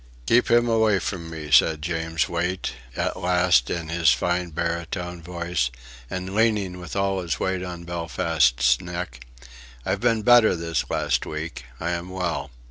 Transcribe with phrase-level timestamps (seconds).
[0.25, 5.69] "Keep him away from me," said James Wait at last in his fine baritone voice,
[6.09, 9.23] and leaning with all his weight on Belfast's neck.
[9.85, 11.65] "I've been better this last week:...
[11.79, 12.49] I am well...